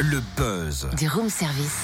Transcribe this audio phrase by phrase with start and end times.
[0.00, 0.86] Le buzz.
[0.96, 1.78] Du room service.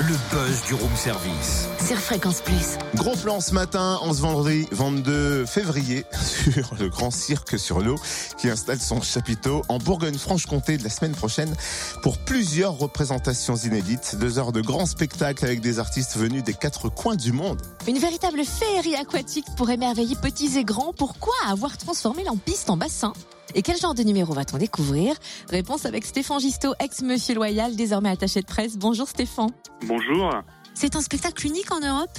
[0.00, 1.68] Le buzz du room service.
[1.86, 2.78] Sur Fréquence Plus.
[2.96, 7.94] Gros plan ce matin, en ce vendredi 22 février, sur le Grand Cirque sur l'eau,
[8.38, 11.54] qui installe son chapiteau en Bourgogne-Franche-Comté de la semaine prochaine
[12.02, 14.16] pour plusieurs représentations inédites.
[14.18, 17.62] Deux heures de grands spectacles avec des artistes venus des quatre coins du monde.
[17.86, 20.92] Une véritable féerie aquatique pour émerveiller petits et grands.
[20.92, 23.12] Pourquoi avoir transformé l'empiste en bassin?
[23.54, 25.14] Et quel genre de numéro va-t-on découvrir?
[25.50, 28.76] Réponse avec Stéphane Gisto, ex-monsieur loyal, désormais attaché de presse.
[28.76, 29.50] Bonjour Stéphane.
[29.86, 30.30] Bonjour.
[30.74, 32.10] C'est un spectacle unique en Europe?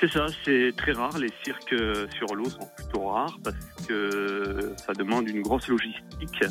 [0.00, 1.16] C'est ça, c'est très rare.
[1.18, 1.74] Les cirques
[2.16, 3.56] sur l'eau sont plutôt rares parce
[3.86, 6.44] que ça demande une grosse logistique,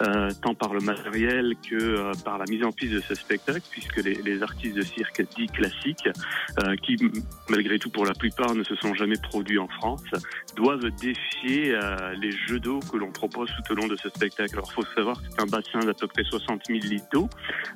[0.00, 3.62] euh, tant par le matériel que euh, par la mise en piste de ce spectacle,
[3.70, 6.08] puisque les, les artistes de cirque dits classiques,
[6.62, 6.96] euh, qui
[7.48, 10.04] malgré tout pour la plupart ne se sont jamais produits en France,
[10.56, 14.54] doivent défier euh, les jeux d'eau que l'on propose tout au long de ce spectacle.
[14.54, 17.28] Alors, faut savoir que c'est un bassin d'à peu près 60 000 litres d'eau,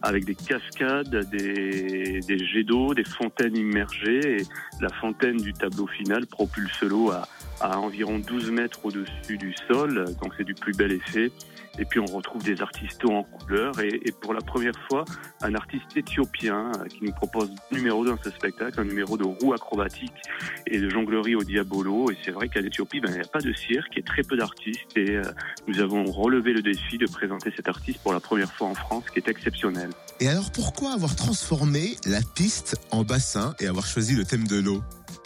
[0.02, 4.44] avec des cascades, des, des jets d'eau, des fontaines immergées, et
[4.80, 7.26] la fontaine du tableau final propulse l'eau à,
[7.60, 11.30] à environ 12 mètres au-dessus du sol, donc c'est du plus bel effet.
[11.78, 15.04] Et puis on retrouve des artistes en couleur et, et, pour la première fois,
[15.40, 19.24] un artiste éthiopien euh, qui nous propose un numéro dans ce spectacle, un numéro de
[19.24, 20.12] roue acrobatique
[20.66, 22.10] et de jonglerie au diabolo.
[22.10, 24.36] Et c'est vrai qu'à l'Éthiopie, ben, il n'y a pas de cirque et très peu
[24.36, 24.96] d'artistes.
[24.96, 25.22] Et euh,
[25.68, 29.04] nous avons relevé le défi de présenter cet artiste pour la première fois en France,
[29.12, 29.90] qui est exceptionnel.
[30.18, 34.60] Et alors pourquoi avoir transformé la piste en bassin et avoir choisi le thème de
[34.60, 34.82] l'eau?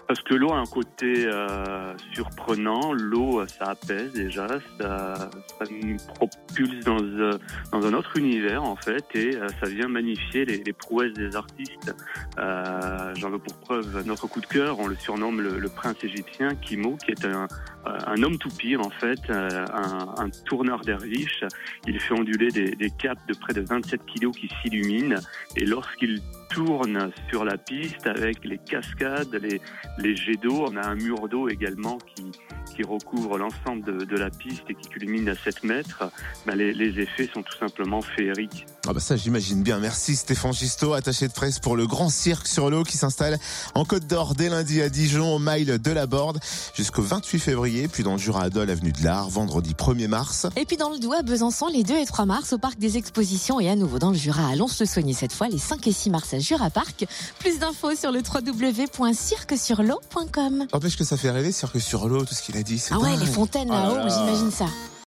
[0.06, 2.92] Parce que l'eau a un côté euh, surprenant.
[2.92, 4.46] L'eau, ça apaise déjà,
[4.80, 7.38] ça, ça nous propulse dans, euh,
[7.72, 11.36] dans un autre univers en fait, et euh, ça vient magnifier les, les prouesses des
[11.36, 11.94] artistes.
[12.38, 14.78] Euh, J'en veux pour preuve notre coup de cœur.
[14.80, 17.46] On le surnomme le, le prince égyptien Kimo, qui est un,
[17.84, 21.44] un homme toupie en fait, un, un tourneur derviche.
[21.86, 25.16] Il fait onduler des, des capes de près de 27 kilos qui s'illuminent,
[25.56, 26.20] et lorsqu'il
[26.54, 29.60] tourne sur la piste avec les cascades, les,
[29.98, 30.66] les jets d'eau.
[30.68, 32.30] On a un mur d'eau également qui,
[32.74, 36.04] qui recouvre l'ensemble de, de, la piste et qui culmine à 7 mètres.
[36.46, 38.66] Ben les, les, effets sont tout simplement féeriques.
[38.86, 39.78] Ah bah ça j'imagine bien.
[39.78, 43.38] Merci Stéphane Gisto, attaché de presse pour le Grand Cirque sur l'eau qui s'installe
[43.74, 46.38] en Côte d'Or dès lundi à Dijon au mile de la Borde
[46.74, 50.46] jusqu'au 28 février, puis dans le Jura à Dole, avenue de l'Art, vendredi 1er mars.
[50.56, 52.98] Et puis dans le Doubs à Besançon les 2 et 3 mars au Parc des
[52.98, 56.10] Expositions et à nouveau dans le Jura à Lons-le-Soigner cette fois les 5 et 6
[56.10, 57.06] mars à Jura Parc.
[57.38, 60.66] Plus d'infos sur le www.cirquesurl'eau.com.
[60.72, 62.82] N'empêche que ça fait rêver, Cirque sur l'eau, tout ce qu'il a dit.
[62.90, 64.66] Ah ouais, les fontaines là-haut, oh j'imagine ça.